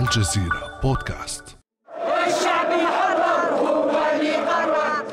الجزيرة 0.00 0.80
بودكاست. 0.82 1.44
الشعب 2.26 2.70
يحرر 2.70 3.54
هو 3.54 3.90
اللي 4.12 4.36
قرر. 4.36 5.04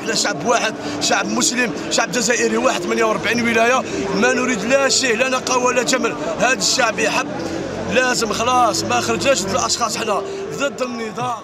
إحنا 0.00 0.14
شعب 0.14 0.46
واحد 0.46 0.74
شعب 1.00 1.26
مسلم 1.26 1.72
شعب 1.90 2.10
جزائري 2.12 2.56
واحد 2.56 2.80
48 2.80 3.40
ولاية. 3.42 3.82
ما 4.20 4.32
نريد 4.34 4.64
لا 4.64 4.88
شيء 4.88 5.16
لا 5.16 5.28
نقاوه 5.28 5.64
ولا 5.64 5.82
جمل. 5.82 6.14
هذا 6.40 6.52
الشعب 6.52 6.98
يحب 6.98 7.28
لازم 7.94 8.32
خلاص 8.32 8.84
ما 8.84 9.00
خرجناش 9.00 9.42
ضد 9.42 9.50
الأشخاص 9.50 9.96
إحنا 9.96 10.22
ضد 10.58 10.82
النظام 10.82 11.36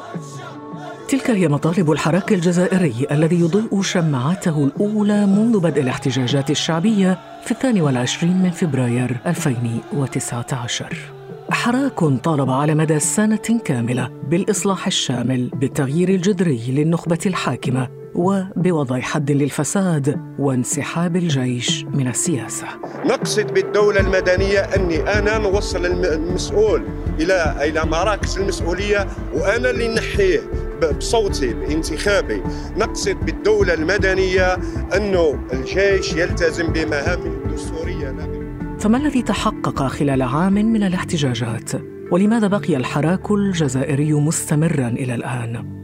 تلك 1.08 1.30
هي 1.30 1.48
مطالب 1.48 1.92
الحراك 1.92 2.32
الجزائري 2.32 3.06
الذي 3.10 3.40
يضيء 3.40 3.82
شمعته 3.82 4.64
الأولى 4.64 5.26
منذ 5.26 5.58
بدء 5.60 5.80
الاحتجاجات 5.82 6.50
الشعبية 6.50 7.18
في 7.44 7.50
الثاني 7.50 7.80
والعشرين 7.80 8.42
من 8.42 8.50
فبراير 8.50 9.16
2019 9.26 10.96
حراك 11.50 11.98
طالب 12.24 12.50
على 12.50 12.74
مدى 12.74 12.98
سنة 13.00 13.60
كاملة 13.64 14.08
بالإصلاح 14.30 14.86
الشامل 14.86 15.48
بالتغيير 15.54 16.08
الجذري 16.08 16.60
للنخبة 16.68 17.18
الحاكمة 17.26 17.88
وبوضع 18.14 19.00
حد 19.00 19.30
للفساد 19.30 20.20
وانسحاب 20.38 21.16
الجيش 21.16 21.84
من 21.84 22.08
السياسة. 22.08 22.66
نقصد 23.04 23.54
بالدولة 23.54 24.00
المدنية 24.00 24.58
أني 24.58 25.00
أنا 25.18 25.38
نوصل 25.38 25.86
الم- 25.86 26.04
المسؤول 26.04 26.82
إلى 27.20 27.56
إلى 27.68 27.84
مراكز 27.84 28.38
المسؤولية 28.38 29.06
وأنا 29.34 29.70
اللي 29.70 29.94
نحيه. 29.94 30.40
بصوتي 30.80 31.54
بانتخابي 31.54 32.42
نقصد 32.76 33.16
بالدولة 33.26 33.74
المدنية 33.74 34.54
أنه 34.96 35.38
الجيش 35.52 36.12
يلتزم 36.12 36.72
بمهامه 36.72 37.26
الدستورية 37.26 38.14
فما 38.78 38.98
الذي 38.98 39.22
تحقق 39.22 39.86
خلال 39.86 40.22
عام 40.22 40.54
من 40.54 40.82
الاحتجاجات؟ 40.82 41.72
ولماذا 42.10 42.46
بقي 42.46 42.76
الحراك 42.76 43.30
الجزائري 43.30 44.12
مستمرا 44.12 44.88
إلى 44.88 45.14
الآن؟ 45.14 45.74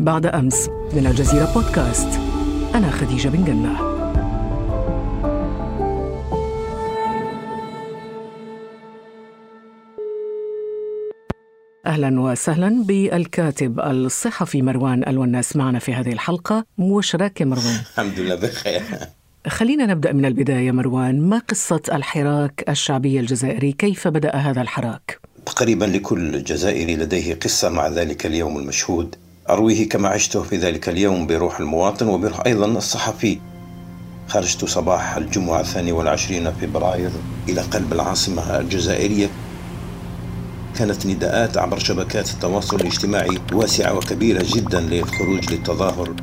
بعد 0.00 0.26
أمس 0.26 0.68
من 0.94 1.06
الجزيرة 1.06 1.52
بودكاست 1.54 2.20
أنا 2.74 2.90
خديجة 2.90 3.28
بن 3.28 3.44
جنة. 3.44 3.91
أهلا 11.92 12.20
وسهلا 12.20 12.84
بالكاتب 12.84 13.80
الصحفي 13.80 14.62
مروان 14.62 15.08
الوناس 15.08 15.56
معنا 15.56 15.78
في 15.78 15.94
هذه 15.94 16.12
الحلقة 16.12 16.64
مباشرك 16.78 17.40
يا 17.40 17.46
مروان. 17.46 17.80
الحمد 17.92 18.20
لله 18.20 18.34
بخير 18.34 18.82
خلينا 19.46 19.86
نبدأ 19.86 20.12
من 20.12 20.24
البداية 20.24 20.70
مروان. 20.70 21.20
ما 21.20 21.38
قصة 21.38 21.82
الحراك 21.92 22.64
الشعبي 22.68 23.20
الجزائري؟ 23.20 23.72
كيف 23.72 24.08
بدأ 24.08 24.36
هذا 24.36 24.62
الحراك؟ 24.62 25.20
تقريبا 25.46 25.84
لكل 25.84 26.44
جزائري 26.44 26.96
لديه 26.96 27.34
قصة 27.34 27.68
مع 27.68 27.88
ذلك 27.88 28.26
اليوم 28.26 28.58
المشهود. 28.58 29.14
أرويه 29.50 29.88
كما 29.88 30.08
عشته 30.08 30.42
في 30.42 30.56
ذلك 30.56 30.88
اليوم 30.88 31.26
بروح 31.26 31.60
المواطن 31.60 32.08
وبروح 32.08 32.40
أيضا 32.46 32.66
الصحفي. 32.66 33.38
خرجت 34.28 34.64
صباح 34.64 35.16
الجمعة 35.16 35.60
الثاني 35.60 35.92
والعشرين 35.92 36.52
فبراير 36.52 37.10
إلى 37.48 37.60
قلب 37.60 37.92
العاصمة 37.92 38.60
الجزائرية. 38.60 39.30
كانت 40.82 41.06
نداءات 41.06 41.58
عبر 41.58 41.78
شبكات 41.78 42.30
التواصل 42.30 42.76
الاجتماعي 42.76 43.38
واسعة 43.52 43.96
وكبيرة 43.96 44.44
جدا 44.54 44.80
للخروج 44.80 45.52
للتظاهر 45.52 46.14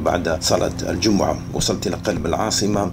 بعد 0.00 0.42
صلاة 0.42 0.72
الجمعة. 0.82 1.38
وصلت 1.54 1.86
إلى 1.86 1.96
قلب 1.96 2.26
العاصمة. 2.26 2.92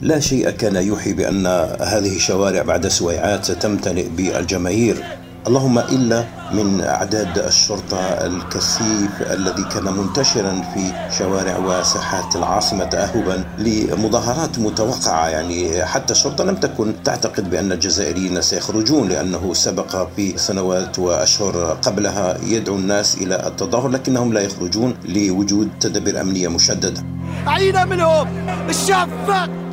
لا 0.00 0.20
شيء 0.20 0.50
كان 0.50 0.76
يوحي 0.76 1.12
بأن 1.12 1.46
هذه 1.80 2.16
الشوارع 2.16 2.62
بعد 2.62 2.88
سويعات 2.88 3.44
ستمتلئ 3.44 4.08
بالجماهير. 4.08 5.04
اللهم 5.48 5.78
إلا 5.78 6.24
من 6.52 6.80
أعداد 6.80 7.38
الشرطة 7.38 8.00
الكثيف 8.00 9.22
الذي 9.32 9.64
كان 9.64 9.84
منتشرا 9.84 10.62
في 10.74 10.92
شوارع 11.18 11.58
وساحات 11.58 12.36
العاصمة 12.36 12.84
تأهبا 12.84 13.44
لمظاهرات 13.58 14.58
متوقعة. 14.58 15.28
يعني 15.28 15.84
حتى 15.84 16.12
الشرطة 16.12 16.44
لم 16.44 16.56
تكن 16.56 16.92
تعتقد 17.04 17.50
بأن 17.50 17.72
الجزائريين 17.72 18.42
سيخرجون 18.42 19.08
لأنه 19.08 19.54
سبق 19.54 20.08
في 20.16 20.38
سنوات 20.38 20.98
وأشهر 20.98 21.78
قبلها 21.82 22.38
يدعو 22.44 22.76
الناس 22.76 23.14
إلى 23.14 23.46
التظاهر 23.46 23.88
لكنهم 23.88 24.32
لا 24.32 24.40
يخرجون 24.40 24.94
لوجود 25.04 25.68
تدابير 25.80 26.20
أمنية 26.20 26.48
مشددة. 26.48 27.04
عينا 27.46 27.84
منهم! 27.84 28.28
الشعب 28.68 29.08
فاق 29.26 29.67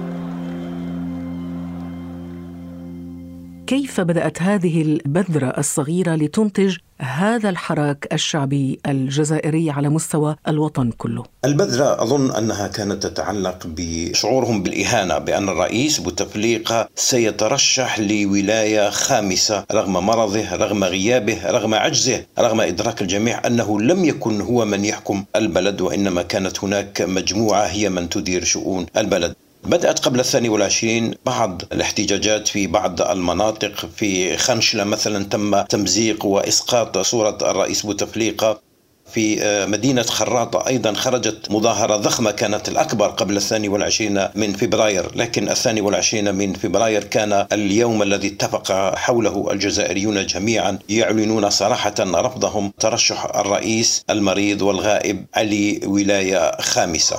كيف 3.68 4.02
بدأت 4.02 4.42
هذه 4.42 4.82
البذرة 4.82 5.54
الصغيرة 5.58 6.16
لتنتج 6.16 6.78
هذا 7.00 7.50
الحراك 7.50 8.08
الشعبي 8.14 8.80
الجزائري 8.86 9.72
على 9.72 9.90
مستوى 9.90 10.36
الوطن 10.48 10.92
كله؟ 10.92 11.24
البذرة 11.46 12.04
أظن 12.04 12.32
أنها 12.32 12.68
كانت 12.68 13.04
تتعلق 13.04 13.64
بشعورهم 13.66 14.64
بالإهانة 14.64 15.18
بأن 15.18 15.50
الرئيس 15.50 16.00
بوتفليقة 16.00 16.90
سيترشح 16.96 18.00
لولاية 18.00 18.90
خامسة 18.90 19.66
رغم 19.72 19.94
مرضه 19.94 20.56
رغم 20.56 20.84
غيابه 20.84 21.52
رغم 21.52 21.74
عجزه 21.74 22.26
رغم 22.40 22.62
إدراك 22.62 23.02
الجميع 23.02 23.48
أنه 23.48 23.82
لم 23.82 24.06
يكن 24.06 24.42
هو 24.42 24.66
من 24.66 24.86
يحكم 24.86 25.24
البلد 25.36 25.82
وإنما 25.82 26.22
كانت 26.22 26.64
هناك 26.64 27.02
مجموعة 27.02 27.66
هي 27.66 27.90
من 27.90 28.10
تدير 28.10 28.44
شؤون 28.44 28.86
البلد 28.98 29.36
بدأت 29.66 30.00
قبل 30.00 30.20
الثاني 30.20 30.50
والعشرين 30.50 31.14
بعض 31.26 31.62
الاحتجاجات 31.72 32.48
في 32.48 32.68
بعض 32.68 33.02
المناطق. 33.02 33.90
في 33.98 34.38
خنشلة 34.38 34.84
مثلا 34.84 35.26
تم 35.26 35.62
تمزيق 35.62 36.26
وإسقاط 36.26 36.98
صورة 36.98 37.38
الرئيس 37.42 37.86
بوتفليقة. 37.86 38.66
في 39.12 39.66
مدينة 39.70 40.02
خراطة 40.02 40.68
أيضا 40.68 40.94
خرجت 40.94 41.52
مظاهرة 41.52 41.96
ضخمة 41.96 42.32
كانت 42.32 42.70
الأكبر 42.70 43.08
قبل 43.08 43.38
الثاني 43.38 43.70
والعشرين 43.70 44.28
من 44.36 44.54
فبراير. 44.54 45.12
لكن 45.16 45.50
الثاني 45.50 45.82
والعشرين 45.82 46.36
من 46.36 46.54
فبراير 46.54 47.04
كان 47.04 47.48
اليوم 47.54 48.02
الذي 48.04 48.28
اتفق 48.28 48.96
حوله 48.96 49.52
الجزائريون 49.52 50.26
جميعا 50.26 50.80
يعلنون 50.90 51.50
صراحة 51.50 51.96
رفضهم 52.00 52.74
ترشح 52.80 53.26
الرئيس 53.36 54.04
المريض 54.10 54.62
والغائب 54.62 55.26
علي 55.36 55.82
ولاية 55.86 56.62
خامسة. 56.62 57.18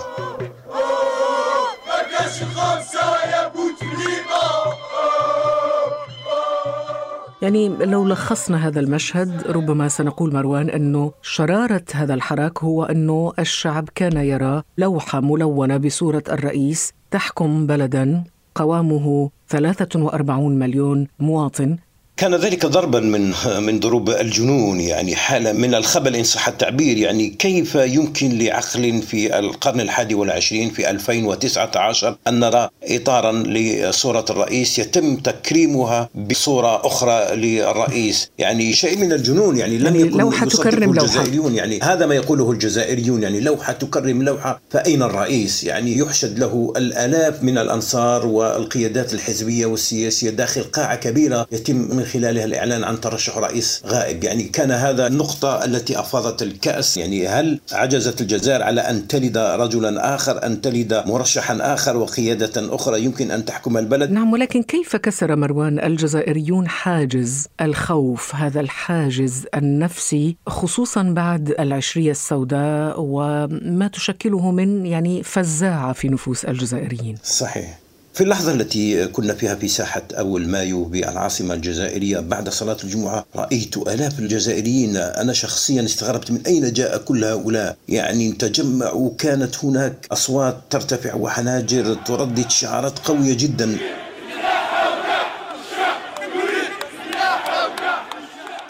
يعني 7.42 7.68
لو 7.68 8.08
لخصنا 8.08 8.66
هذا 8.68 8.80
المشهد 8.80 9.42
ربما 9.46 9.88
سنقول 9.88 10.34
مروان 10.34 10.70
أنه 10.70 11.12
شرارة 11.22 11.84
هذا 11.94 12.14
الحراك 12.14 12.58
هو 12.64 12.84
أنه 12.84 13.32
الشعب 13.38 13.88
كان 13.94 14.16
يرى 14.16 14.62
لوحة 14.78 15.20
ملونة 15.20 15.76
بصورة 15.76 16.22
الرئيس 16.28 16.92
تحكم 17.10 17.66
بلدا 17.66 18.24
قوامه 18.54 19.30
43 19.48 20.58
مليون 20.58 21.08
مواطن 21.18 21.76
كان 22.16 22.34
ذلك 22.34 22.66
ضربا 22.66 23.00
من 23.00 23.34
من 23.66 23.80
ضروب 23.80 24.10
الجنون 24.10 24.80
يعني 24.80 25.16
حالة 25.16 25.52
من 25.52 25.74
الخبل 25.74 26.16
إن 26.16 26.24
صح 26.24 26.48
التعبير 26.48 26.96
يعني 26.96 27.28
كيف 27.28 27.74
يمكن 27.74 28.38
لعقل 28.38 29.02
في 29.02 29.38
القرن 29.38 29.80
الحادي 29.80 30.14
والعشرين 30.14 30.70
في 30.70 30.90
2019 30.90 32.16
أن 32.28 32.40
نرى 32.40 32.68
إطارا 32.82 33.32
لصورة 33.32 34.24
الرئيس 34.30 34.78
يتم 34.78 35.16
تكريمها 35.16 36.08
بصورة 36.14 36.86
أخرى 36.86 37.36
للرئيس 37.36 38.30
يعني 38.38 38.72
شيء 38.72 38.98
من 38.98 39.12
الجنون 39.12 39.56
يعني 39.56 39.78
لم 39.78 39.84
يعني 39.86 40.00
يكن 40.00 40.18
لوحة 40.18 40.46
يصدقه 40.46 40.70
تكرم 40.70 40.94
لوحة. 40.94 41.06
الجزائريون 41.06 41.54
يعني 41.54 41.80
هذا 41.82 42.06
ما 42.06 42.14
يقوله 42.14 42.50
الجزائريون 42.50 43.22
يعني 43.22 43.40
لوحة 43.40 43.72
تكرم 43.72 44.22
لوحة 44.22 44.60
فأين 44.70 45.02
الرئيس 45.02 45.64
يعني 45.64 45.98
يحشد 45.98 46.38
له 46.38 46.72
الآلاف 46.76 47.42
من 47.42 47.58
الأنصار 47.58 48.26
والقيادات 48.26 49.14
الحزبية 49.14 49.66
والسياسية 49.66 50.30
داخل 50.30 50.62
قاعة 50.62 50.96
كبيرة 50.96 51.46
يتم 51.52 51.76
من 51.76 52.05
خلالها 52.06 52.44
الإعلان 52.44 52.84
عن 52.84 53.00
ترشح 53.00 53.38
رئيس 53.38 53.82
غائب. 53.86 54.24
يعني 54.24 54.44
كان 54.44 54.70
هذا 54.70 55.06
النقطة 55.06 55.64
التي 55.64 56.00
أفاضت 56.00 56.42
الكأس. 56.42 56.96
يعني 56.96 57.28
هل 57.28 57.60
عجزت 57.72 58.20
الجزائر 58.20 58.62
على 58.62 58.80
أن 58.80 59.08
تلد 59.08 59.38
رجلا 59.38 60.14
آخر 60.14 60.46
أن 60.46 60.60
تلد 60.60 60.94
مرشحا 61.06 61.58
آخر 61.60 61.96
وقيادة 61.96 62.74
أخرى 62.74 63.04
يمكن 63.04 63.30
أن 63.30 63.44
تحكم 63.44 63.76
البلد؟ 63.76 64.10
نعم 64.10 64.32
ولكن 64.32 64.62
كيف 64.62 64.96
كسر 64.96 65.36
مروان 65.36 65.78
الجزائريون 65.78 66.68
حاجز 66.68 67.48
الخوف 67.60 68.34
هذا 68.34 68.60
الحاجز 68.60 69.46
النفسي 69.54 70.36
خصوصا 70.46 71.02
بعد 71.02 71.54
العشرية 71.60 72.10
السوداء 72.10 72.94
وما 72.98 73.90
تشكله 73.92 74.50
من 74.50 74.86
يعني 74.86 75.22
فزاعة 75.22 75.92
في 75.92 76.08
نفوس 76.08 76.44
الجزائريين؟ 76.44 77.16
صحيح. 77.24 77.85
في 78.16 78.22
اللحظة 78.22 78.52
التي 78.52 79.06
كنا 79.06 79.34
فيها 79.34 79.54
في 79.54 79.68
ساحة 79.68 80.02
أول 80.12 80.48
مايو 80.48 80.84
بالعاصمة 80.84 81.54
الجزائرية 81.54 82.20
بعد 82.20 82.48
صلاة 82.48 82.76
الجمعة 82.84 83.26
رأيت 83.36 83.76
آلاف 83.76 84.18
الجزائريين. 84.18 84.96
أنا 84.96 85.32
شخصيا 85.32 85.84
استغربت 85.84 86.30
من 86.30 86.40
أين 86.46 86.72
جاء 86.72 86.98
كل 86.98 87.24
هؤلاء؟ 87.24 87.76
يعني 87.88 88.32
تجمعوا 88.32 89.10
كانت 89.18 89.64
هناك 89.64 89.94
أصوات 90.12 90.56
ترتفع 90.70 91.14
وحناجر 91.14 91.94
تردد 91.94 92.50
شعارات 92.50 92.98
قوية 92.98 93.34
جدا. 93.34 93.78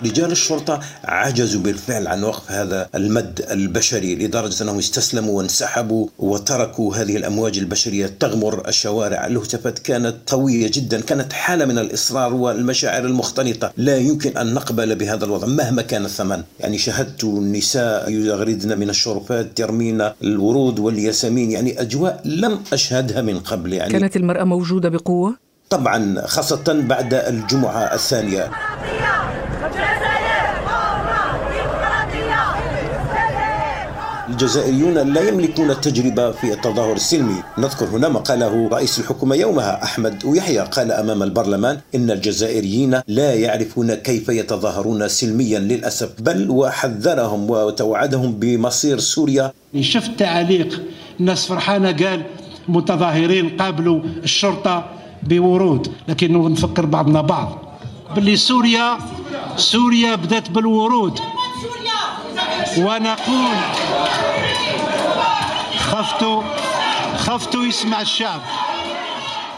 رجال 0.05 0.33
الشرطة 0.33 0.81
عجزوا 1.05 1.61
بالفعل 1.61 2.07
عن 2.07 2.25
وقف 2.25 2.51
هذا 2.53 2.89
المد 2.95 3.47
البشري 3.51 4.15
لدرجة 4.15 4.63
أنهم 4.63 4.79
استسلموا 4.79 5.39
وانسحبوا 5.39 6.09
وتركوا 6.19 6.97
هذه 6.97 7.17
الأمواج 7.17 7.59
البشرية 7.59 8.07
تغمر 8.21 8.69
الشوارع. 8.69 9.27
الهتافات 9.27 9.79
كانت 9.79 10.17
قوية 10.27 10.71
جدا 10.73 11.01
كانت 11.01 11.33
حالة 11.33 11.65
من 11.65 11.79
الإصرار 11.79 12.35
والمشاعر 12.35 13.05
المختلطة 13.05 13.73
لا 13.77 13.97
يمكن 13.97 14.37
أن 14.37 14.55
نقبل 14.55 14.95
بهذا 14.95 15.25
الوضع 15.25 15.47
مهما 15.47 15.83
كان 15.83 16.05
الثمن. 16.05 16.43
يعني 16.61 16.79
شاهدت 16.79 17.25
النساء 17.25 18.11
يغردن 18.11 18.79
من 18.79 18.91
الشرفات 18.91 19.61
يرمين 19.61 20.11
الورود 20.23 20.79
والياسمين. 20.79 21.51
يعني 21.51 21.81
أجواء 21.81 22.21
لم 22.25 22.61
أشهدها 22.73 23.23
من 23.23 23.41
قبل. 23.41 23.73
يعني 23.73 23.93
كانت 23.93 24.17
المرأة 24.17 24.45
موجودة 24.45 24.89
بقوة؟ 24.89 25.37
طبعا 25.71 26.27
خاصة 26.27 26.83
بعد 26.89 27.15
الجمعة 27.15 27.95
الثانية. 27.95 28.51
الجزائريون 34.37 35.13
لا 35.13 35.29
يملكون 35.29 35.71
التجربة 35.71 36.31
في 36.31 36.53
التظاهر 36.53 36.93
السلمي. 36.93 37.43
نذكر 37.59 37.87
هنا 37.87 38.09
ما 38.09 38.21
قاله 38.21 38.69
رئيس 38.69 38.99
الحكومة 38.99 39.35
يومها 39.35 39.85
أحمد 39.85 40.25
ويحيى 40.25 40.59
قال 40.59 40.93
أمام 40.93 41.23
البرلمان 41.23 41.81
إن 41.95 42.11
الجزائريين 42.11 43.01
لا 43.09 43.35
يعرفون 43.35 43.95
كيف 43.95 44.29
يتظاهرون 44.29 45.09
سلميا 45.09 45.59
للأسف 45.59 46.11
بل 46.21 46.51
وحذرهم 46.51 47.51
وتوعدهم 47.51 48.33
بمصير 48.33 48.99
سوريا. 48.99 49.53
شفت 49.81 50.11
تعليق 50.19 50.83
الناس 51.21 51.47
فرحانة 51.47 51.93
قال 51.93 52.23
متظاهرين 52.69 53.57
قابلوا 53.57 54.01
الشرطة 54.25 54.85
بورود 55.23 55.89
لكن 56.09 56.53
نفكر 56.53 56.87
بعضنا 56.87 57.21
بعض. 57.21 57.79
باللي 58.15 58.37
سوريا 58.37 58.99
سوريا 59.57 60.15
بدأت 60.15 60.51
بالورود. 60.51 61.19
ونقول 62.79 63.57
خفت 65.79 66.25
خفت 67.17 67.55
يسمع 67.55 68.01
الشعب. 68.01 68.41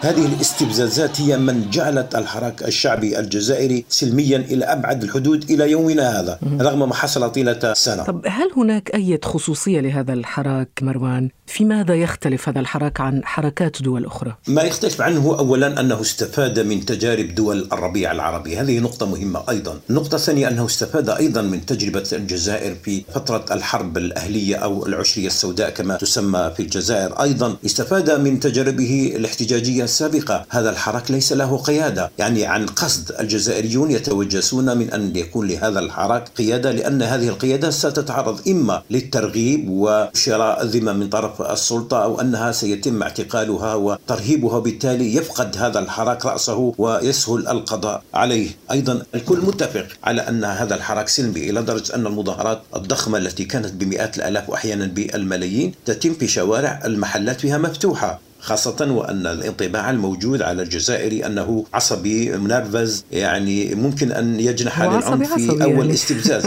هذه 0.01 0.27
الاستفزازات 0.27 1.21
هي 1.21 1.37
من 1.37 1.71
جعلت 1.71 2.15
الحراك 2.15 2.63
الشعبي 2.63 3.19
الجزائري 3.19 3.85
سلميا 3.89 4.37
إلى 4.37 4.65
أبعد 4.65 5.03
الحدود 5.03 5.51
إلى 5.51 5.71
يومنا 5.71 6.21
هذا 6.21 6.39
رغم 6.61 6.89
ما 6.89 6.95
حصل 6.95 7.33
طيلة 7.33 7.73
سنة. 7.75 8.03
طب 8.03 8.23
هل 8.27 8.51
هناك 8.57 8.91
أي 8.95 9.19
خصوصية 9.25 9.81
لهذا 9.81 10.13
الحراك 10.13 10.69
مروان؟ 10.83 11.31
في 11.47 11.65
ماذا 11.65 11.95
يختلف 11.95 12.49
هذا 12.49 12.61
الحراك 12.61 13.01
عن 13.01 13.25
حركات 13.25 13.83
دول 13.83 14.07
أخرى؟ 14.07 14.37
ما 14.49 14.63
يختلف 14.63 15.01
عنه 15.01 15.39
اولا 15.39 15.81
أنه 15.81 16.01
استفاد 16.01 16.61
من 16.61 16.85
تجارب 16.85 17.35
دول 17.35 17.69
الربيع 17.73 18.13
العربي، 18.13 18.57
هذه 18.57 18.79
نقطة 18.79 19.07
مهمة 19.07 19.43
أيضا. 19.49 19.81
النقطه 19.91 20.15
الثانية 20.15 20.49
أنه 20.49 20.67
استفاد 20.67 21.11
أيضا 21.11 21.43
من 21.43 21.67
تجربة 21.67 22.09
الجزائر 22.13 22.75
في 22.75 23.05
فترة 23.15 23.45
الحرب 23.51 23.99
الأهلية 23.99 24.57
أو 24.57 24.87
العشرية 24.87 25.27
السوداء 25.27 25.71
كما 25.71 25.97
تسمى 25.97 26.53
في 26.57 26.63
الجزائر، 26.63 27.23
أيضا 27.23 27.57
استفاد 27.67 28.11
من 28.11 28.41
تجاربه 28.41 29.13
الاحتجاجية 29.17 29.88
السابقة 29.89 30.37
هذا 30.57 30.71
الحراك 30.71 31.11
ليس 31.11 31.33
له 31.33 31.57
قيادة. 31.57 32.11
يعني 32.19 32.47
عن 32.47 32.67
قصد 32.67 33.07
الجزائريون 33.21 33.91
يتوجسون 33.91 34.79
من 34.79 34.91
أن 34.97 35.17
يكون 35.17 35.49
لهذا 35.49 35.81
الحراك 35.81 36.25
قيادة 36.39 36.71
لأن 36.73 37.03
هذه 37.03 37.29
القيادة 37.29 37.71
ستتعرض 37.71 38.49
إما 38.49 38.83
للترغيب 38.91 39.69
وشراء 39.69 40.63
الذمة 40.63 40.93
من 40.93 41.09
طرف 41.09 41.43
السلطة 41.43 42.05
أو 42.05 42.21
أنها 42.21 42.53
سيتم 42.53 43.03
اعتقالها 43.03 43.75
وترهيبها 43.75 44.57
وبالتالي 44.57 45.15
يفقد 45.15 45.57
هذا 45.57 45.79
الحراك 45.79 46.27
رأسه 46.27 46.75
ويسهل 46.79 47.49
القضاء 47.49 48.03
عليه. 48.15 48.49
أيضا 48.71 49.03
الكل 49.15 49.39
متفق 49.39 49.87
على 50.05 50.23
أن 50.29 50.45
هذا 50.45 50.75
الحراك 50.75 51.09
سلمي 51.09 51.51
إلى 51.51 51.63
درجة 51.63 51.95
أن 51.95 52.07
المظاهرات 52.07 52.63
الضخمة 52.77 53.19
التي 53.19 53.45
كانت 53.45 53.73
بمئات 53.73 54.17
الآلاف 54.19 54.51
وأحيانا 54.51 54.87
بالملايين 54.87 55.73
تتم 55.87 56.15
في 56.15 56.27
شوارع 56.27 56.81
المحلات 56.85 57.41
فيها 57.41 57.59
مفتوحة. 57.59 58.28
خاصة 58.49 58.93
وأن 58.93 59.27
الانطباع 59.27 59.91
الموجود 59.91 60.43
على 60.43 60.63
الجزائري 60.63 61.27
أنه 61.27 61.65
عصبي 61.75 62.37
منرفز 62.37 63.05
يعني 63.13 63.75
ممكن 63.75 64.13
أن 64.13 64.41
يجنح 64.41 64.83
للعنف 64.83 65.35
في 65.35 65.51
أول 65.51 65.63
يعني. 65.63 65.93
استفزاز 65.93 66.45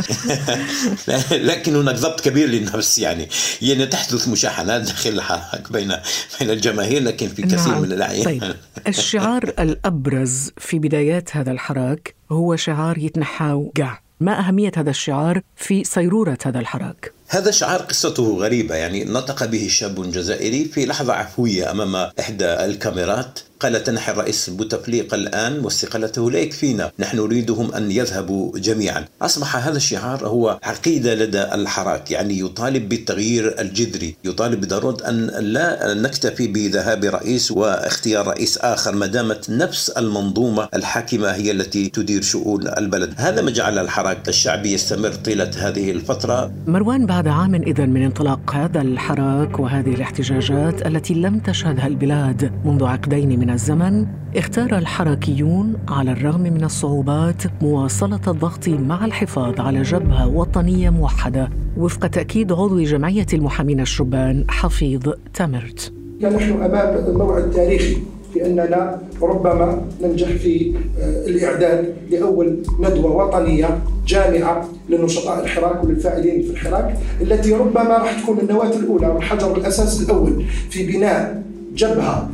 لكن 1.49 1.75
هناك 1.75 1.95
ضبط 1.95 2.21
كبير 2.21 2.47
للنفس 2.47 2.99
يعني 2.99 3.29
يعني 3.61 3.85
تحدث 3.85 4.27
مشاحنات 4.27 4.81
داخل 4.81 5.09
الحراك 5.09 5.71
بين 5.71 5.87
بين 6.39 6.49
الجماهير 6.49 7.03
لكن 7.03 7.27
في 7.27 7.41
كثير 7.41 7.71
نعم. 7.71 7.81
من 7.81 7.91
الأحيان 7.91 8.25
طيب. 8.25 8.55
الشعار 8.87 9.43
الأبرز 9.59 10.51
في 10.57 10.79
بدايات 10.79 11.37
هذا 11.37 11.51
الحراك 11.51 12.15
هو 12.31 12.55
شعار 12.55 12.97
يتنحاو 12.97 13.71
قع 13.77 13.99
ما 14.19 14.39
أهمية 14.39 14.71
هذا 14.77 14.89
الشعار 14.89 15.41
في 15.55 15.83
صيرورة 15.83 16.37
هذا 16.45 16.59
الحراك؟ 16.59 17.13
هذا 17.33 17.51
شعار 17.51 17.81
قصته 17.81 18.37
غريبة 18.37 18.75
يعني 18.75 19.03
نطق 19.03 19.45
به 19.45 19.67
شاب 19.67 20.11
جزائري 20.11 20.65
في 20.65 20.85
لحظة 20.85 21.13
عفوية 21.13 21.71
أمام 21.71 21.95
إحدى 22.19 22.45
الكاميرات. 22.45 23.39
قال 23.61 23.83
تنحي 23.83 24.11
الرئيس 24.11 24.49
بوتفليقة 24.49 25.15
الآن 25.15 25.59
واستقالته 25.59 26.31
لا 26.31 26.39
يكفينا. 26.39 26.91
نحن 26.99 27.17
نريدهم 27.17 27.73
أن 27.73 27.91
يذهبوا 27.91 28.59
جميعا. 28.59 29.05
أصبح 29.21 29.67
هذا 29.67 29.77
الشعار 29.77 30.27
هو 30.27 30.59
عقيدة 30.63 31.15
لدى 31.15 31.41
الحراك 31.41 32.11
يعني 32.11 32.39
يطالب 32.39 32.89
بالتغيير 32.89 33.61
الجذري. 33.61 34.15
يطالب 34.23 34.61
بضرورة 34.61 34.97
أن 35.09 35.27
لا 35.39 35.93
نكتفي 35.93 36.47
بذهاب 36.47 37.05
رئيس 37.05 37.51
واختيار 37.51 38.27
رئيس 38.27 38.57
آخر 38.57 38.95
ما 38.95 39.05
دامت 39.05 39.49
نفس 39.49 39.89
المنظومة 39.89 40.69
الحاكمة 40.73 41.27
هي 41.27 41.51
التي 41.51 41.89
تدير 41.89 42.21
شؤون 42.21 42.67
البلد. 42.67 43.13
هذا 43.17 43.41
ما 43.41 43.51
جعل 43.51 43.79
الحراك 43.79 44.29
الشعبي 44.29 44.73
يستمر 44.73 45.13
طيلة 45.13 45.51
هذه 45.57 45.91
الفترة. 45.91 46.51
مروان 46.67 47.05
بعد 47.05 47.27
عام 47.27 47.55
إذا 47.55 47.85
من 47.85 48.03
انطلاق 48.03 48.55
هذا 48.55 48.81
الحراك 48.81 49.59
وهذه 49.59 49.93
الاحتجاجات 49.93 50.87
التي 50.87 51.13
لم 51.13 51.39
تشهدها 51.39 51.87
البلاد 51.87 52.51
منذ 52.65 52.83
عقدين 52.83 53.39
من 53.39 53.50
الزمن 53.53 54.05
اختار 54.35 54.77
الحراكيون 54.77 55.73
على 55.89 56.11
الرغم 56.11 56.41
من 56.41 56.63
الصعوبات 56.63 57.43
مواصلة 57.61 58.19
الضغط 58.27 58.69
مع 58.69 59.05
الحفاظ 59.05 59.59
على 59.59 59.81
جبهة 59.81 60.27
وطنية 60.27 60.89
موحدة 60.89 61.49
وفق 61.77 62.07
تأكيد 62.07 62.51
عضو 62.51 62.79
جمعية 62.79 63.25
المحامين 63.33 63.79
الشبان 63.79 64.45
حفيظ 64.49 65.09
تامرت 65.33 65.93
نحن 66.21 66.63
أمام 66.63 67.17
موعد 67.17 67.51
تاريخي 67.51 67.97
بأننا 68.35 69.01
ربما 69.21 69.81
ننجح 70.01 70.27
في 70.27 70.75
آه، 70.99 71.25
الإعداد 71.27 71.93
لأول 72.09 72.63
ندوة 72.79 73.15
وطنية 73.15 73.79
جامعة 74.07 74.69
لنشطاء 74.89 75.43
الحراك 75.43 75.83
وللفاعلين 75.83 76.41
في 76.41 76.49
الحراك 76.49 76.97
التي 77.21 77.53
ربما 77.53 77.97
راح 77.97 78.21
تكون 78.21 78.39
النواة 78.39 78.75
الأولى 78.75 79.07
والحجر 79.07 79.57
الأساس 79.57 80.01
الأول 80.01 80.45
في 80.69 80.87
بناء 80.87 81.43
جبهة 81.75 82.29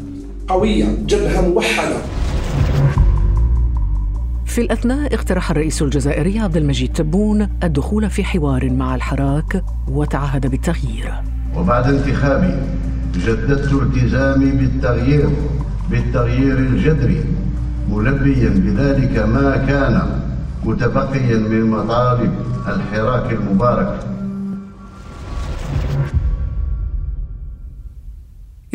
قوية 0.48 0.86
جبهة 1.06 1.42
موحدة 1.42 1.96
في 4.46 4.62
الأثناء 4.62 5.13
اقترح 5.13 5.51
الرئيس 5.51 5.82
الجزائري 5.82 6.39
عبد 6.39 6.58
المجيد 6.58 6.94
تبون 6.94 7.50
الدخول 7.63 8.10
في 8.10 8.24
حوار 8.24 8.70
مع 8.70 8.96
الحراك 8.96 9.63
وتعهد 9.88 10.48
بالتغيير. 10.48 11.13
وبعد 11.56 11.88
انتخابي 11.94 12.56
جددت 13.16 13.74
التزامي 13.74 14.51
بالتغيير 14.51 15.30
بالتغيير 15.92 16.58
الجذري 16.58 17.24
ملبيا 17.92 18.50
بذلك 18.50 19.18
ما 19.18 19.58
كان 19.58 20.22
متبقيا 20.63 21.38
من 21.38 21.70
مطالب 21.70 22.34
الحراك 22.68 23.32
المبارك. 23.32 24.00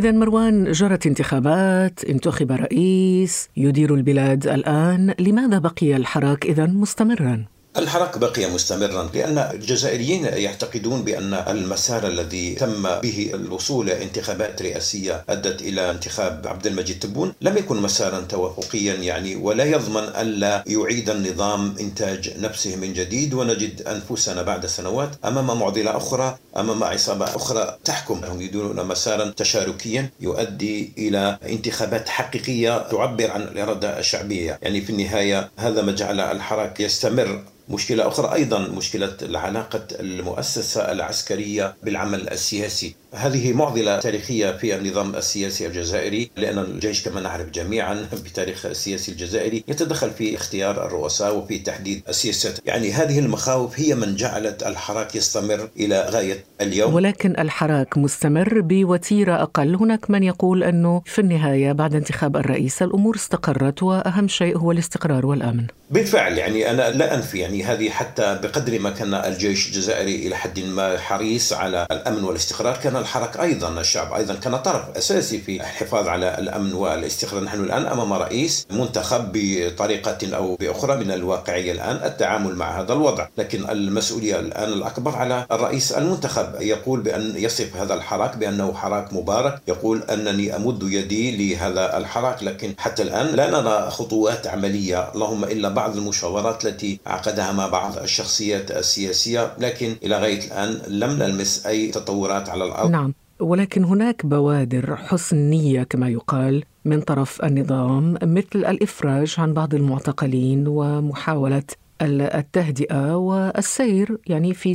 إذا 0.02 0.12
مروان 0.12 0.72
جرت 0.72 1.06
انتخابات، 1.06 2.04
انتخب 2.04 2.52
رئيس 2.52 3.48
يدير 3.56 3.94
البلاد 3.94 4.46
الآن، 4.46 5.14
لماذا 5.18 5.58
بقي 5.58 5.96
الحراك 5.96 6.46
إذا 6.46 6.66
مستمرا؟ 6.66 7.44
الحراك 7.76 8.18
بقي 8.18 8.50
مستمرا 8.50 9.10
لأن 9.14 9.38
الجزائريين 9.38 10.24
يعتقدون 10.24 11.02
بأن 11.02 11.34
المسار 11.34 12.06
الذي 12.06 12.54
تم 12.54 12.82
به 12.82 13.30
الوصول 13.34 13.90
إلى 13.90 14.02
انتخابات 14.02 14.62
رئاسية 14.62 15.24
أدت 15.28 15.62
إلى 15.62 15.90
انتخاب 15.90 16.46
عبد 16.46 16.66
المجيد 16.66 16.98
تبون. 16.98 17.32
لم 17.40 17.56
يكن 17.56 17.76
مسارا 17.82 18.20
توافقيا 18.20 18.94
يعني 18.94 19.36
ولا 19.36 19.64
يضمن 19.64 20.02
ألا 20.02 20.64
يعيد 20.66 21.10
النظام 21.10 21.74
إنتاج 21.80 22.38
نفسه 22.38 22.76
من 22.76 22.92
جديد 22.92 23.34
ونجد 23.34 23.82
أنفسنا 23.82 24.42
بعد 24.42 24.66
سنوات 24.66 25.10
أمام 25.24 25.58
معضلة 25.58 25.96
أخرى 25.96 26.38
أمام 26.56 26.84
عصابة 26.84 27.24
أخرى 27.24 27.78
تحكم. 27.84 28.20
هم 28.24 28.40
يريدون 28.40 28.86
مسارا 28.86 29.32
تشاركيا 29.36 30.10
يؤدي 30.20 30.92
إلى 30.98 31.38
انتخابات 31.42 32.08
حقيقية 32.08 32.78
تعبر 32.78 33.30
عن 33.30 33.42
الإرادة 33.42 33.98
الشعبية. 33.98 34.58
يعني 34.62 34.80
في 34.80 34.90
النهاية 34.90 35.50
هذا 35.56 35.82
ما 35.82 35.92
جعل 35.92 36.20
الحراك 36.20 36.80
يستمر. 36.80 37.42
مشكلة 37.72 38.08
أخرى 38.08 38.34
أيضا 38.34 38.58
مشكلة 38.58 39.16
علاقة 39.22 39.86
المؤسسة 39.92 40.92
العسكرية 40.92 41.76
بالعمل 41.82 42.28
السياسي. 42.28 43.01
هذه 43.14 43.52
معضلة 43.52 44.00
تاريخية 44.00 44.52
في 44.52 44.76
النظام 44.76 45.16
السياسي 45.16 45.66
الجزائري 45.66 46.30
لأن 46.36 46.58
الجيش 46.58 47.08
كما 47.08 47.20
نعرف 47.20 47.50
جميعا 47.50 47.94
بتاريخ 48.24 48.66
السياسي 48.66 49.12
الجزائري 49.12 49.64
يتدخل 49.68 50.10
في 50.10 50.36
اختيار 50.36 50.86
الرؤساء 50.86 51.36
وفي 51.36 51.58
تحديد 51.58 52.02
السياسات. 52.08 52.58
يعني 52.66 52.92
هذه 52.92 53.18
المخاوف 53.18 53.80
هي 53.80 53.94
من 53.94 54.16
جعلت 54.16 54.62
الحراك 54.62 55.14
يستمر 55.14 55.68
إلى 55.76 56.00
غاية 56.10 56.44
اليوم. 56.60 56.94
ولكن 56.94 57.34
الحراك 57.38 57.98
مستمر 57.98 58.60
بوتيرة 58.60 59.42
أقل. 59.42 59.74
هناك 59.74 60.10
من 60.10 60.22
يقول 60.22 60.64
أنه 60.64 61.02
في 61.06 61.18
النهاية 61.18 61.72
بعد 61.72 61.94
انتخاب 61.94 62.36
الرئيس 62.36 62.82
الأمور 62.82 63.16
استقرت 63.16 63.82
وأهم 63.82 64.28
شيء 64.28 64.58
هو 64.58 64.72
الاستقرار 64.72 65.26
والأمن. 65.26 65.66
بالفعل 65.90 66.38
يعني 66.38 66.70
أنا 66.70 66.90
لا 66.90 67.14
أنفي 67.14 67.38
يعني 67.38 67.64
هذه 67.64 67.90
حتى 67.90 68.38
بقدر 68.42 68.78
ما 68.78 68.90
كان 68.90 69.14
الجيش 69.14 69.68
الجزائري 69.68 70.26
إلى 70.26 70.36
حد 70.36 70.60
ما 70.60 70.98
حريص 70.98 71.52
على 71.52 71.86
الأمن 71.90 72.24
والاستقرار 72.24 72.76
كان 72.76 73.01
الحرك 73.02 73.40
أيضا 73.40 73.80
الشعب 73.80 74.12
أيضا 74.12 74.34
كان 74.34 74.56
طرف 74.56 74.96
أساسي 74.96 75.38
في 75.40 75.56
الحفاظ 75.56 76.08
على 76.08 76.38
الأمن 76.38 76.72
والاستقرار. 76.72 77.44
نحن 77.44 77.60
الآن 77.60 77.86
أمام 77.86 78.12
رئيس 78.12 78.66
منتخب 78.70 79.30
بطريقة 79.32 80.36
أو 80.36 80.56
بأخرى 80.56 80.96
من 80.96 81.10
الواقعية 81.10 81.72
الآن 81.72 81.96
التعامل 82.04 82.54
مع 82.56 82.80
هذا 82.80 82.92
الوضع. 82.92 83.28
لكن 83.38 83.70
المسؤولية 83.70 84.40
الآن 84.40 84.72
الأكبر 84.72 85.16
على 85.16 85.46
الرئيس 85.52 85.92
المنتخب 85.92 86.46
يقول 86.60 87.00
بأن 87.00 87.34
يصف 87.36 87.76
هذا 87.76 87.94
الحراك 87.94 88.36
بأنه 88.36 88.74
حراك 88.74 89.12
مبارك 89.12 89.62
يقول 89.68 90.02
أنني 90.02 90.56
أمد 90.56 90.82
يدي 90.82 91.54
لهذا 91.54 91.98
الحراك. 91.98 92.42
لكن 92.42 92.74
حتى 92.78 93.02
الآن 93.02 93.26
لا 93.26 93.50
نرى 93.50 93.90
خطوات 93.90 94.46
عملية 94.46 95.12
اللهم 95.14 95.44
إلا 95.44 95.68
بعض 95.68 95.96
المشاورات 95.96 96.66
التي 96.66 97.00
عقدها 97.06 97.52
مع 97.52 97.66
بعض 97.66 97.98
الشخصيات 97.98 98.70
السياسية. 98.70 99.52
لكن 99.58 99.96
إلى 100.04 100.16
غاية 100.18 100.44
الآن 100.46 100.80
لم 100.88 101.10
نلمس 101.10 101.66
أي 101.66 101.88
تطورات 101.88 102.48
على 102.48 102.64
الأرض. 102.64 102.91
نعم 102.92 103.14
ولكن 103.40 103.84
هناك 103.84 104.26
بوادر 104.26 104.96
حسن 104.96 105.36
نيه 105.36 105.82
كما 105.82 106.08
يقال 106.08 106.64
من 106.84 107.00
طرف 107.00 107.44
النظام 107.44 108.14
مثل 108.22 108.54
الإفراج 108.54 109.34
عن 109.38 109.52
بعض 109.52 109.74
المعتقلين 109.74 110.68
ومحاولة 110.68 111.62
التهدئة 112.02 113.16
والسير 113.16 114.18
يعني 114.26 114.54
في 114.54 114.74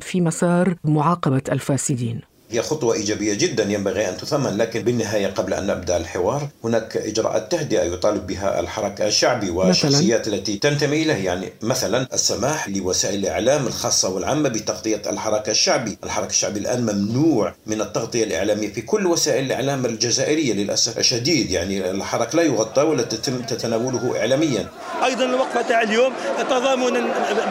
في 0.00 0.20
مسار 0.20 0.74
معاقبة 0.84 1.42
الفاسدين. 1.52 2.20
هي 2.50 2.62
خطوة 2.62 2.94
إيجابية 2.94 3.34
جدا 3.34 3.62
ينبغي 3.62 4.08
أن 4.08 4.16
تثمن 4.16 4.56
لكن 4.56 4.82
بالنهاية 4.82 5.26
قبل 5.26 5.54
أن 5.54 5.66
نبدأ 5.66 5.96
الحوار 5.96 6.48
هناك 6.64 6.96
إجراءات 6.96 7.52
تهدئة 7.52 7.82
يطالب 7.82 8.26
بها 8.26 8.60
الحركة 8.60 9.06
الشعبي 9.06 9.50
والشخصيات 9.50 10.28
التي 10.28 10.56
تنتمي 10.58 11.02
إليه 11.02 11.24
يعني 11.24 11.52
مثلا 11.62 12.06
السماح 12.12 12.68
لوسائل 12.68 13.14
الإعلام 13.18 13.66
الخاصة 13.66 14.08
والعامة 14.08 14.48
بتغطية 14.48 15.02
الحركة 15.06 15.50
الشعبي. 15.50 15.98
الحركة 16.04 16.30
الشعبي 16.30 16.60
الآن 16.60 16.82
ممنوع 16.82 17.54
من 17.66 17.80
التغطية 17.80 18.24
الإعلامية 18.24 18.72
في 18.72 18.80
كل 18.82 19.06
وسائل 19.06 19.44
الإعلام 19.44 19.86
الجزائرية 19.86 20.52
للأسف 20.52 20.98
الشديد 20.98 21.50
يعني 21.50 21.90
الحرك 21.90 22.34
لا 22.34 22.42
يغطى 22.42 22.82
ولا 22.82 23.02
تتم 23.02 23.42
تتناوله 23.42 24.20
إعلاميا. 24.20 24.68
أيضا 25.04 25.24
الوقفة 25.24 25.62
تاع 25.62 25.82
اليوم 25.82 26.12
تضامنا 26.50 27.00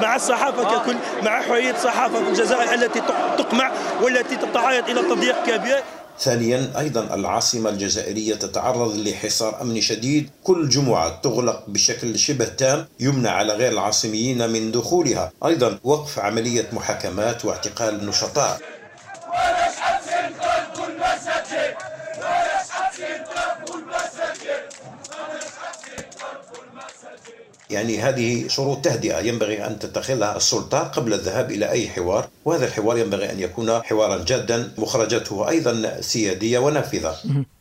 مع 0.01 0.15
الصحافة 0.15 0.63
ككل 0.63 0.95
مع 1.23 1.41
حرية 1.41 1.71
الصحافة 1.71 2.23
في 2.23 2.29
الجزائر 2.29 2.73
التي 2.73 3.01
تقمع 3.37 3.71
والتي 4.01 4.35
تتعرض 4.35 4.88
إلى 4.91 5.01
تضييق 5.01 5.45
كبير 5.45 5.83
ثانيا 6.19 6.71
أيضا 6.79 7.15
العاصمة 7.15 7.69
الجزائرية 7.69 8.35
تتعرض 8.35 8.97
لحصار 8.97 9.61
امني 9.61 9.81
شديد. 9.81 10.29
كل 10.43 10.69
جمعة 10.69 11.21
تغلق 11.21 11.63
بشكل 11.67 12.19
شبه 12.19 12.45
تام 12.45 12.87
يمنع 12.99 13.31
على 13.31 13.53
غير 13.53 13.71
العاصميين 13.71 14.49
من 14.49 14.71
دخولها. 14.71 15.31
أيضا 15.45 15.79
وقف 15.83 16.19
عملية 16.19 16.67
محاكمات 16.73 17.45
واعتقال 17.45 17.95
النشطاء 17.95 18.61
يعني 27.69 27.99
هذه 27.99 28.47
شروط 28.47 28.85
تهدئة. 28.85 29.19
ينبغي 29.19 29.65
أن 29.67 29.79
تتخذها 29.79 30.37
السلطة 30.37 30.79
قبل 30.79 31.13
الذهاب 31.13 31.51
إلى 31.51 31.69
أي 31.71 31.89
حوار 31.89 32.27
وهذا 32.45 32.65
الحوار 32.65 32.97
ينبغي 32.97 33.31
أن 33.31 33.39
يكون 33.39 33.83
حوارا 33.83 34.23
جادا 34.23 34.71
مخرجاته 34.77 35.49
أيضا 35.49 36.01
سيادية 36.01 36.59
ونافذة. 36.59 37.15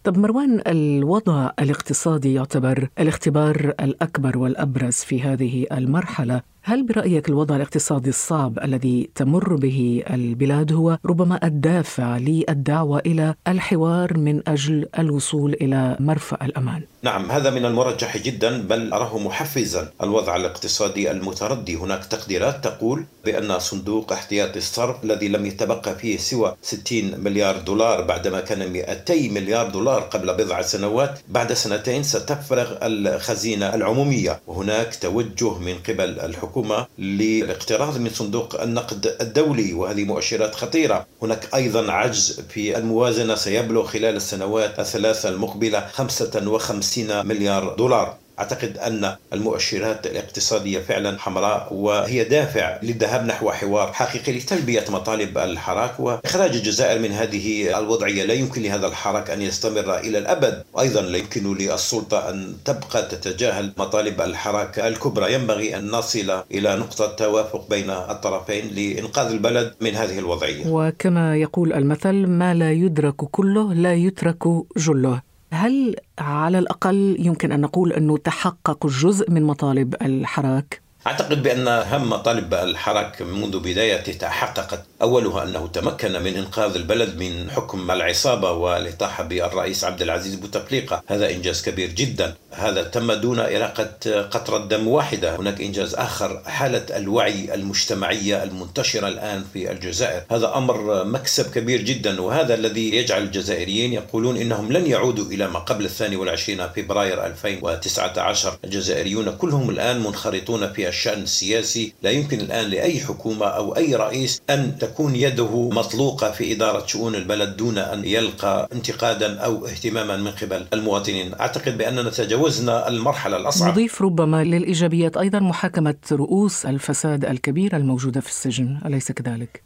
طب 0.05 0.19
مروان 0.19 0.63
الوضع 0.67 1.51
الاقتصادي 1.61 2.35
يعتبر 2.35 2.89
الاختبار 2.99 3.75
الأكبر 3.81 4.39
والأبرز 4.39 4.95
في 4.95 5.23
هذه 5.23 5.67
المرحلة 5.73 6.43
هل 6.63 6.83
برأيك 6.87 7.29
الوضع 7.29 7.57
الاقتصادي 7.57 8.09
الصعب 8.11 8.59
الذي 8.59 9.11
تمر 9.15 9.57
به 9.57 10.03
البلاد 10.11 10.73
هو 10.73 10.99
ربما 11.07 11.41
الدافع 11.47 12.17
للدعوة 12.19 12.99
إلى 13.07 13.35
الحوار 13.49 14.19
من 14.19 14.49
أجل 14.49 14.87
الوصول 14.99 15.53
إلى 15.53 15.97
مرفأ 16.01 16.39
الأمان؟ 16.45 16.83
نعم 17.03 17.31
هذا 17.31 17.51
من 17.51 17.65
المرجح 17.65 18.17
جدا 18.17 18.63
بل 18.63 18.93
أراه 18.93 19.19
محفزا 19.19 19.93
الوضع 20.03 20.37
الاقتصادي 20.37 21.11
المتردي 21.11 21.77
هناك 21.77 22.05
تقديرات 22.05 22.65
تقول 22.65 23.05
بأن 23.25 23.59
صندوق 23.59 24.13
احتياط 24.13 24.57
الصرف 24.57 25.05
الذي 25.05 25.29
لم 25.29 25.47
يتبقى 25.47 25.95
فيه 25.99 26.17
سوى 26.17 26.55
60 26.63 27.21
مليار 27.21 27.59
دولار 27.59 28.03
بعدما 28.03 28.41
كان 28.41 28.73
200 28.73 29.15
مليار 29.15 29.71
دولار 29.71 29.88
قبل 29.95 30.35
بضع 30.35 30.63
سنوات 30.63 31.19
بعد 31.29 31.53
سنتين 31.53 32.03
ستفرغ 32.03 32.77
الخزينة 32.83 33.75
العمومية. 33.75 34.41
وهناك 34.47 34.95
توجه 34.95 35.59
من 35.59 35.75
قبل 35.89 36.21
الحكومة 36.21 36.87
للاقتراض 36.99 37.99
من 37.99 38.11
صندوق 38.11 38.63
النقد 38.63 39.17
الدولي 39.21 39.73
وهذه 39.73 40.05
مؤشرات 40.05 40.55
خطيرة. 40.55 41.07
هناك 41.23 41.55
أيضا 41.55 41.93
عجز 41.93 42.41
في 42.49 42.79
الموازنة 42.79 43.35
سيبلغ 43.35 43.87
خلال 43.87 44.17
السنوات 44.17 44.79
الثلاثة 44.79 45.29
المقبلة 45.29 45.87
55 45.93 47.27
مليار 47.27 47.75
دولار. 47.75 48.17
أعتقد 48.39 48.79
أن 48.79 49.17
المؤشرات 49.33 50.07
الاقتصادية 50.07 50.79
فعلا 50.79 51.19
حمراء 51.19 51.69
وهي 51.75 52.25
دافع 52.25 52.79
للذهاب 52.83 53.27
نحو 53.27 53.51
حوار 53.51 53.93
حقيقي 53.93 54.39
لتلبية 54.39 54.85
مطالب 54.89 55.39
الحراك 55.39 56.01
وإخراج 56.01 56.57
الجزائر 56.57 56.99
من 56.99 57.13
هذه 57.13 57.79
الوضعية، 57.79 58.25
لا 58.25 58.35
يمكن 58.35 58.63
لهذا 58.63 58.87
الحراك 58.87 59.31
أن 59.31 59.43
يستمر 59.43 59.99
إلى 59.99 60.19
الأبد، 60.19 60.63
وأيضا 60.73 61.01
لا 61.01 61.19
يمكن 61.19 61.57
للسلطة 61.57 62.31
أن 62.31 62.55
تبقى 62.65 63.03
تتجاهل 63.03 63.73
مطالب 63.79 64.21
الحراك 64.21 64.79
الكبرى، 64.79 65.35
ينبغي 65.35 65.77
أن 65.77 65.91
نصل 65.91 66.43
إلى 66.51 66.77
نقطة 66.77 67.07
توافق 67.07 67.69
بين 67.71 67.91
الطرفين 67.91 68.65
لإنقاذ 68.75 69.27
البلد 69.31 69.75
من 69.81 69.95
هذه 69.95 70.19
الوضعية. 70.19 70.65
وكما 70.67 71.37
يقول 71.37 71.73
المثل 71.73 72.27
ما 72.27 72.55
لا 72.55 72.73
يدرك 72.73 73.17
كله 73.17 73.75
لا 73.75 73.95
يترك 73.95 74.43
جله. 74.77 75.28
هل 75.51 75.97
على 76.19 76.59
الأقل 76.59 77.17
يمكن 77.19 77.53
أن 77.53 77.61
نقول 77.61 77.93
أنه 77.93 78.17
تحقق 78.17 78.87
جزء 78.87 79.31
من 79.31 79.43
مطالب 79.43 79.95
الحراك؟ 80.03 80.81
أعتقد 81.07 81.43
بأن 81.43 81.69
أهم 81.69 82.11
مطالب 82.11 82.55
الحراك 82.55 83.23
منذ 83.23 83.59
بدايته 83.59 84.13
تحققت. 84.13 84.85
أولها 85.03 85.43
أنه 85.43 85.67
تمكن 85.67 86.23
من 86.23 86.37
إنقاذ 86.37 86.75
البلد 86.75 87.17
من 87.17 87.51
حكم 87.51 87.91
العصابة 87.91 88.51
والإطاحة 88.53 89.25
بالرئيس 89.25 89.85
عبد 89.85 90.03
العزيز 90.03 90.35
بوتفليقة. 90.35 91.03
هذا 91.07 91.31
إنجاز 91.31 91.63
كبير 91.63 91.89
جدا. 91.89 92.35
هذا 92.53 92.83
تم 92.83 93.13
دون 93.13 93.39
إراقة 93.41 94.23
قطرة 94.23 94.59
دم 94.59 94.89
واحدة. 94.89 95.37
هناك 95.37 95.61
إنجاز 95.61 95.95
آخر 95.95 96.43
حالة 96.47 96.97
الوعي 96.97 97.55
المجتمعية 97.55 98.43
المنتشرة 98.43 99.09
الآن 99.09 99.45
في 99.53 99.71
الجزائر. 99.71 100.23
هذا 100.31 100.57
أمر 100.57 101.05
مكسب 101.05 101.51
كبير 101.51 101.83
جدا 101.83 102.21
وهذا 102.21 102.55
الذي 102.55 102.97
يجعل 102.97 103.23
الجزائريين 103.23 103.93
يقولون 103.93 104.37
إنهم 104.37 104.73
لن 104.73 104.87
يعودوا 104.87 105.25
إلى 105.25 105.49
ما 105.49 105.59
قبل 105.59 105.85
الثاني 105.85 106.17
والعشرين 106.17 106.69
فبراير 106.69 107.27
2019 107.27 108.59
الجزائريون 108.65 109.37
كلهم 109.37 109.71
الآن 109.71 110.01
منخرطون 110.01 110.73
في 110.73 110.88
الشأن 110.89 111.23
السياسي 111.23 111.93
لا 112.03 112.11
يمكن 112.11 112.41
الآن 112.41 112.67
لأي 112.71 113.01
حكومة 113.01 113.47
أو 113.47 113.77
أي 113.77 113.95
رئيس 113.95 114.43
أن 114.51 114.79
تكون 114.79 115.17
يده 115.17 115.69
مطلوقة 115.69 116.31
في 116.31 116.53
إدارة 116.53 116.87
شؤون 116.87 117.15
البلد 117.15 117.57
دون 117.57 117.79
أن 117.79 118.05
يلقى 118.05 118.69
انتقادا 118.73 119.39
أو 119.39 119.67
اهتماما 119.67 120.17
من 120.17 120.31
قبل 120.31 120.67
المواطنين 120.73 121.35
أعتقد 121.35 121.79
بأننا 121.79 122.11
تجاوزنا 122.11 122.89
المرحلة 122.89 123.37
الأصعب 123.37 123.71
نضيف 123.73 124.03
ربما 124.03 124.45
للإيجابيات 124.45 125.17
أيضا 125.17 125.39
محاكمة 125.39 125.95
رؤوس 126.13 126.67
الفساد 126.67 127.25
الكبيرة 127.25 127.77
الموجودة 127.77 128.21
في 128.21 128.29
السجن 128.29 128.79
أليس 128.87 129.13
كذلك؟ 129.13 129.63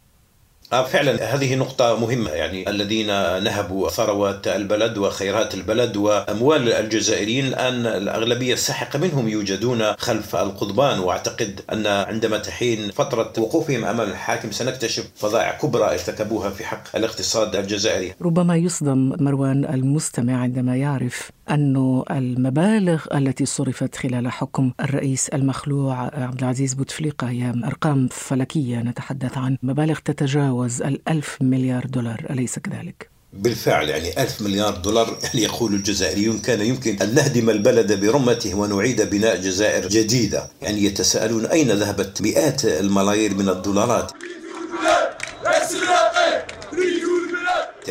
آه، 0.73 0.85
فعلا 0.85 1.35
هذه 1.35 1.55
نقطة 1.55 1.97
مهمة 2.01 2.31
يعني 2.31 2.71
الذين 2.71 3.07
نهبوا 3.45 3.89
ثروات 3.89 4.49
البلد 4.49 4.99
وخيرات 4.99 5.55
البلد 5.55 5.97
وأموال 5.97 6.73
الجزائريين 6.73 7.47
الآن 7.47 7.87
الأغلبية 7.87 8.55
الساحقة 8.55 8.99
منهم 8.99 9.29
يوجدون 9.29 9.93
خلف 9.93 10.37
القضبان. 10.37 10.99
وأعتقد 10.99 11.61
أن 11.73 11.87
عندما 11.87 12.39
تحين 12.39 12.91
فترة 12.91 13.33
وقوفهم 13.39 13.85
أمام 13.85 14.11
الحاكم 14.11 14.51
سنكتشف 14.51 15.09
فظائع 15.17 15.59
كبرى 15.59 15.85
ارتكبوها 15.85 16.51
في 16.51 16.65
حق 16.65 16.97
الاقتصاد 16.97 17.57
الجزائري. 17.57 18.15
ربما 18.23 18.57
يصدم 18.57 19.17
مروان 19.21 19.65
المستمع 19.65 20.37
عندما 20.37 20.77
يعرف 20.77 21.31
أن 21.51 22.03
المبالغ 22.11 23.05
التي 23.15 23.47
صرفت 23.47 23.97
خلال 23.97 24.33
حكم 24.33 24.73
الرئيس 24.81 25.29
المخلوع 25.29 25.95
عبد 26.03 26.43
العزيز 26.43 26.75
بوتفليقة 26.75 27.31
هي 27.31 27.55
أرقام 27.65 28.09
فلكية 28.09 28.79
نتحدث 28.79 29.39
عن 29.39 29.59
مبالغ 29.63 29.99
تتجاوز 30.05 30.83
الألف 30.83 31.39
مليار 31.41 31.87
دولار 31.87 32.27
أليس 32.31 32.59
كذلك؟ 32.59 33.13
بالفعل 33.33 33.89
يعني 33.89 34.23
ألف 34.23 34.43
مليار 34.43 34.77
دولار 34.77 35.19
يقول 35.35 35.75
الجزائريون 35.75 36.39
كان 36.39 36.61
يمكن 36.61 36.97
أن 37.03 37.15
نهدم 37.15 37.51
البلد 37.51 38.01
برمته 38.01 38.55
ونعيد 38.55 39.03
بناء 39.03 39.41
جزائر 39.41 39.89
جديدة 39.89 40.51
يعني 40.63 40.85
يتساءلون 40.85 41.47
أين 41.47 41.71
ذهبت 41.71 42.23
مئات 42.23 42.65
الملايير 42.65 43.35
من 43.35 43.49
الدولارات 43.49 44.13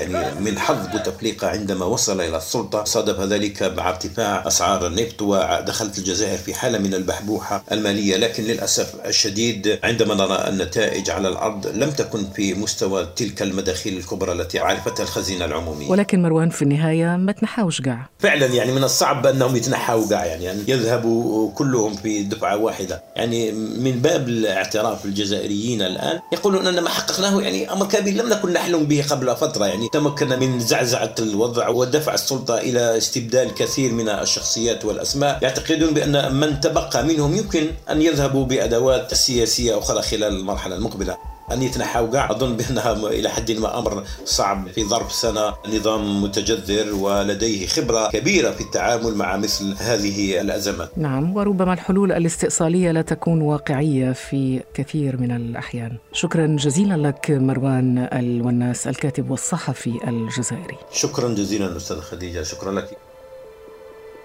يعني 0.02 0.40
من 0.40 0.60
حظ 0.60 0.88
بوتفليقة 0.88 1.48
عندما 1.48 1.86
وصل 1.86 2.22
إلى 2.22 2.38
السلطة 2.38 2.84
صادف 2.84 3.20
ذلك 3.20 3.64
مع 3.64 3.90
ارتفاع 3.90 4.48
أسعار 4.48 4.88
النفط 4.88 5.22
ودخلت 5.22 5.98
الجزائر 5.98 6.38
في 6.38 6.54
حالة 6.54 6.78
من 6.78 6.94
البحبوحة 6.94 7.64
المالية. 7.72 8.18
لكن 8.18 8.44
للأسف 8.44 8.94
الشديد 9.06 9.80
عندما 9.84 10.16
نرى 10.16 10.48
النتائج 10.48 11.10
على 11.10 11.28
الأرض 11.28 11.68
لم 11.68 11.92
تكن 11.92 12.26
في 12.36 12.54
مستوى 12.54 13.08
تلك 13.16 13.42
المداخيل 13.42 13.98
الكبرى 13.98 14.32
التي 14.32 14.60
عرفتها 14.60 15.04
الخزينة 15.04 15.46
العمومية. 15.46 15.90
ولكن 15.90 16.22
مروان 16.22 16.50
في 16.50 16.62
النهاية 16.62 17.16
ما 17.16 17.32
تنحاوش 17.32 17.82
قاع. 17.82 18.10
فعلا 18.20 18.46
يعني 18.46 18.72
من 18.72 18.84
الصعب 18.84 19.26
أنهم 19.28 19.56
يتنحوا 19.56 20.06
قاع 20.10 20.26
يعني, 20.26 20.44
يعني 20.44 20.62
يذهبوا 20.68 21.52
كلهم 21.52 21.96
في 21.96 22.24
دفعة 22.24 22.58
واحدة. 22.58 23.04
يعني 23.16 23.52
من 23.52 23.92
باب 23.92 24.28
الاعتراف 24.28 25.06
الجزائريين 25.06 25.82
الآن 25.82 26.20
يقولون 26.34 26.68
أن 26.68 26.80
ما 26.80 26.90
حققناه 26.90 27.42
يعني 27.42 27.72
أمر 27.72 27.86
كبير 27.86 28.14
لم 28.14 28.30
نكن 28.30 28.54
نحلم 28.54 28.84
به 28.84 29.06
قبل 29.10 29.36
فترة. 29.36 29.66
يعني 29.66 29.90
تمكن 29.92 30.40
من 30.40 30.60
زعزعة 30.60 31.16
الوضع 31.20 31.70
ودفع 31.70 32.14
السلطة 32.14 32.58
إلى 32.58 32.98
استبدال 32.98 33.54
كثير 33.56 33.92
من 33.92 34.10
الشخصيات 34.10 34.86
والأسماء. 34.86 35.40
يعتقدون 35.42 35.94
بأن 35.94 36.36
من 36.36 36.60
تبقى 36.62 37.04
منهم 37.04 37.36
يمكن 37.36 37.72
أن 37.90 38.02
يذهبوا 38.02 38.46
بأدوات 38.46 39.14
سياسية 39.14 39.80
أخرى 39.80 40.02
خلال 40.02 40.36
المرحلة 40.40 40.76
المقبلة. 40.76 41.18
أن 41.54 41.62
يتنحوا 41.62 42.08
كاع 42.08 42.32
أظن 42.32 42.58
بأنها 42.58 42.94
إلى 42.94 43.30
حد 43.30 43.52
ما 43.52 43.80
أمر 43.80 44.04
صعب 44.26 44.68
في 44.68 44.84
ظرف 44.84 45.12
سنة. 45.12 45.54
نظام 45.68 46.24
متجذر 46.24 46.94
ولديه 46.94 47.68
خبرة 47.68 48.10
كبيرة 48.10 48.52
في 48.52 48.62
التعامل 48.62 49.16
مع 49.16 49.38
مثل 49.38 49.76
هذه 49.80 50.42
الأزمات. 50.42 50.98
نعم 50.98 51.36
وربما 51.36 51.74
الحلول 51.74 52.12
الاستئصالية 52.12 52.92
لا 52.92 53.02
تكون 53.02 53.42
واقعية 53.42 54.12
في 54.12 54.64
كثير 54.74 55.18
من 55.18 55.32
الأحيان. 55.32 55.98
شكرا 56.14 56.48
جزيلا 56.48 57.08
لك 57.08 57.32
مروان 57.32 58.10
الوناس 58.14 58.88
الكاتب 58.88 59.32
والصحفي 59.32 60.00
الجزائري. 60.08 60.78
شكرا 60.92 61.30
جزيلا 61.30 61.78
أستاذ 61.78 62.00
خديجة. 62.00 62.44
شكرا 62.44 62.72
لك. 62.72 62.90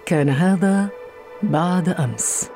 كان 0.05 0.29
هذا 0.29 0.89
بعد 1.43 1.89
أمس. 1.89 2.49